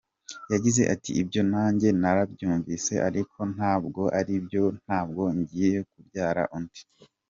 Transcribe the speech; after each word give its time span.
Yagize 0.53 0.81
ati 0.93 1.11
“Ibyo 1.21 1.41
nanjye 1.51 1.87
narabyumvise 2.01 2.93
ariko 3.07 3.39
ntabwo 3.55 4.01
ari 4.19 4.33
byo, 4.45 4.63
ntabwo 4.83 5.21
ngiye 5.37 5.77
kubyara 5.91 6.43
undi. 6.57 6.81